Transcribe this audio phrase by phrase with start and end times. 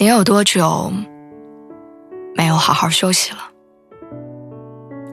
[0.00, 0.90] 你有多久
[2.34, 3.50] 没有好好休息了？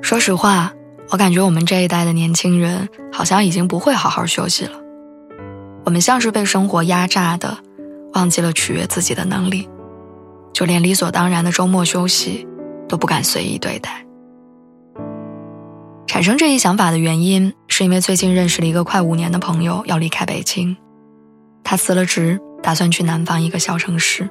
[0.02, 0.72] 说实话，
[1.10, 4.80] 我感觉我们这一代的年轻人好像已经不会好好休息了。
[5.84, 7.58] 我们像是被生活压榨的，
[8.14, 9.68] 忘记了取悦自己的能力，
[10.54, 12.48] 就连理所当然的周末休息
[12.88, 14.06] 都不敢随意对待。
[16.08, 20.78] 产生这一想法的原因，是因为最近认识了一个快五年的朋友要离开北京，
[21.62, 24.30] 他辞了职，打算去南方一个小城市。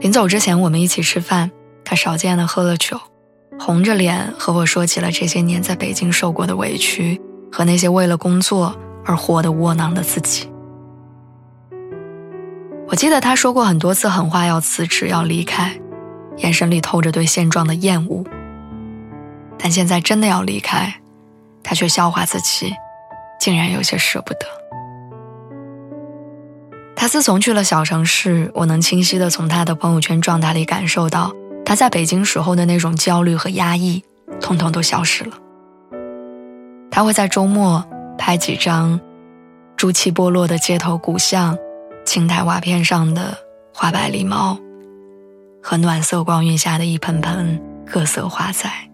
[0.00, 1.50] 临走之前，我们一起吃饭，
[1.84, 2.98] 他少见的喝了酒，
[3.58, 7.20] 红着脸和我说起了这些年在北京受过的委屈
[7.52, 10.50] 和那些为了工作而活得窝囊的自己。
[12.88, 15.78] 我记得他说过很多次狠话，要辞职，要离开，
[16.38, 18.24] 眼神里透着对现状的厌恶。
[19.58, 20.94] 但现在真的要离开，
[21.62, 22.74] 他却笑话自己，
[23.38, 24.46] 竟然有些舍不得。
[27.10, 31.32] 自从去了小城市，我能清晰地从他的朋友圈状态里感受到，
[31.64, 34.00] 他在北京时候的那种焦虑和压抑，
[34.40, 35.36] 通通都消失了。
[36.88, 37.84] 他会在周末
[38.16, 39.00] 拍几张
[39.76, 41.58] 朱漆剥落的街头古巷、
[42.04, 43.36] 青苔瓦片上的
[43.74, 44.56] 花白狸猫，
[45.60, 48.88] 和暖色光晕下的一盆盆各色花材。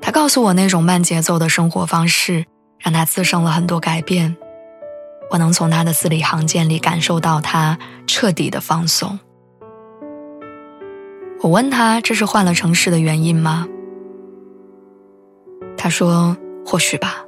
[0.00, 2.46] 他告诉我，那种慢节奏的生活方式
[2.78, 4.34] 让他滋生了很多改变。
[5.30, 9.18] 我能从他的字里行间里感受到他彻底的放松。
[11.40, 13.66] 我问他这是换了城市的原因吗？
[15.76, 16.36] 他说
[16.66, 17.24] 或许吧，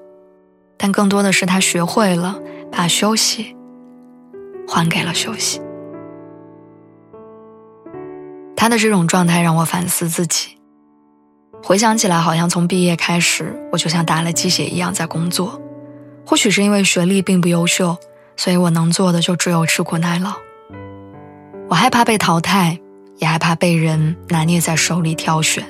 [0.76, 2.38] 但更多的是他学会了
[2.70, 3.56] 把休息
[4.68, 5.62] 还给了休息。
[8.56, 10.58] 他的这种状态让我反思自己，
[11.62, 15.60] 回想起来，好像从毕业开始，我就像打了鸡血一样在工作。
[16.24, 17.96] 或许是因为学历并不优秀，
[18.36, 20.32] 所以我能做的就只有吃苦耐劳。
[21.68, 22.78] 我害怕被淘汰，
[23.18, 25.64] 也害怕被人拿捏在手里挑选，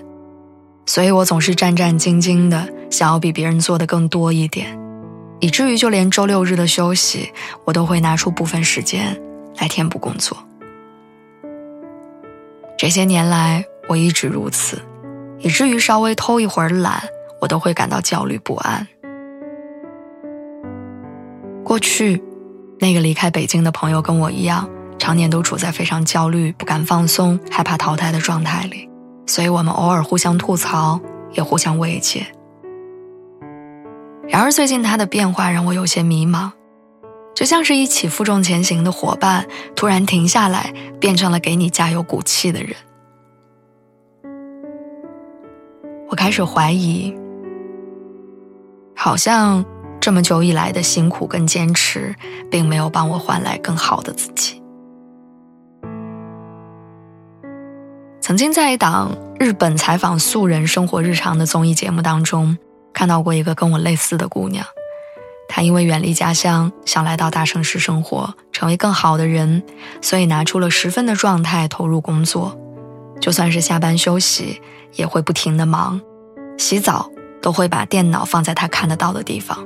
[0.87, 4.79] 所以我总是战战兢兢的，想要比别人做的更多一点，
[5.41, 7.33] 以至于就连周六日的休息，
[7.65, 9.21] 我都会拿出部分时间
[9.59, 10.37] 来填补工作。
[12.77, 14.83] 这些年来，我一直如此，
[15.39, 17.01] 以至于稍微偷一会儿懒，
[17.41, 18.87] 我都会感到焦虑不安。
[21.65, 22.23] 过去，
[22.81, 24.69] 那个离开北京的朋友跟我一样，
[24.99, 28.89] 常年都处在非常焦虑、不敢放松、害怕淘汰的状态里，
[29.27, 31.01] 所以我们偶尔互相吐槽，
[31.33, 32.27] 也互相慰藉。
[34.29, 36.51] 然而最近他的变化让我有些迷茫，
[37.35, 39.47] 就像是一起负重前行的伙伴
[39.77, 42.75] 突然停下来，变成了给你加油鼓气的人。
[46.09, 47.17] 我开始怀疑，
[48.97, 49.65] 好像。
[50.03, 52.13] 这么久以来的辛苦跟坚持，
[52.51, 54.61] 并没有帮我换来更好的自己。
[58.21, 62.59] 曾经在一档日本采访素人生活日常的综艺节目当中，
[62.93, 64.67] 看到过一个跟我类似的姑娘。
[65.49, 69.63] 她因为远离家乡，想来到大城市生活，成为更好的人，
[70.01, 72.59] 所以拿出了十分的状态投入工作。
[73.21, 74.61] 就算是下班休息，
[74.95, 76.01] 也会不停的忙，
[76.59, 77.09] 洗澡
[77.41, 79.65] 都会把电脑放在她看得到的地方。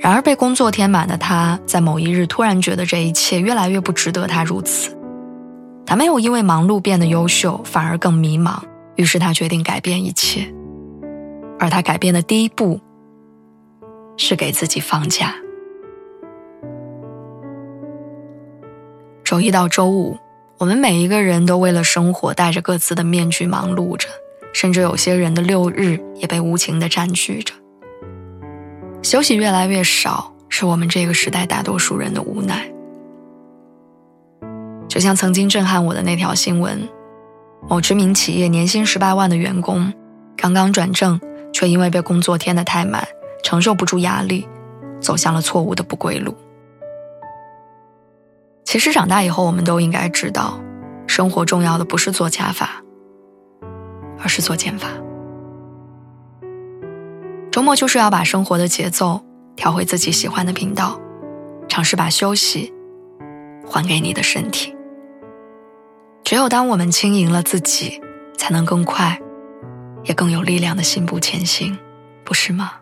[0.00, 4.96] 然而，被工作填满的他，在某一日突然觉得这一切越来越不值得他如此。
[5.84, 8.60] 他没有因为忙碌变得优秀，反而更迷茫。
[8.94, 10.46] 于是，他决定改变一切。
[11.58, 12.80] 而他改变的第一步，
[14.16, 15.34] 是给自己放假。
[19.24, 20.16] 周一到周五，
[20.58, 24.08] 我们每一个人都为了生活戴着各自的面具忙碌着，
[24.52, 27.52] 甚至有些人的六日也被无情的占据着。
[29.08, 32.70] 休息越来越少，是我们这个时代大多数人的无奈。
[34.86, 36.86] 就像曾经震撼我的那条新闻：
[37.70, 39.90] 某知名企业年薪十八万的员工，
[40.36, 41.18] 刚刚转正，
[41.54, 43.02] 却因为被工作填得太满，
[43.42, 44.46] 承受不住压力，
[45.00, 46.34] 走向了错误的不归路。
[48.62, 50.60] 其实长大以后，我们都应该知道，
[51.06, 52.84] 生活重要的不是做加法，
[54.20, 54.90] 而是做减法。
[57.58, 59.20] 周末就是要把生活的节奏
[59.56, 60.96] 调回自己喜欢的频道，
[61.68, 62.72] 尝试把休息
[63.66, 64.76] 还给你的身体。
[66.22, 68.00] 只有当我们轻盈了自己，
[68.36, 69.18] 才能更快，
[70.04, 71.76] 也更有力量的信步前行，
[72.24, 72.74] 不是吗？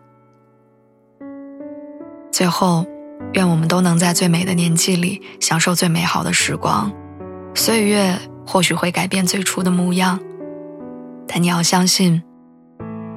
[2.30, 2.84] 最后，
[3.32, 6.92] 愿我们都能在最美的年纪里享受最美好的时光。
[7.54, 8.14] 岁月
[8.46, 10.20] 或许会改变最初的模样，
[11.26, 12.22] 但你要相信，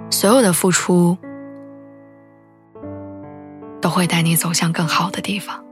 [0.09, 1.17] 所有的付出
[3.81, 5.69] 都会带你走向更好的地方。